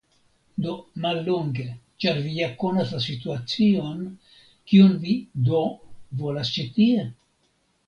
[0.65, 0.71] Do,
[1.03, 1.65] mallonge,
[2.05, 4.01] ĉar vi ja konas la situacion,
[4.73, 5.63] kion vi do
[6.25, 7.09] volas ĉi tie?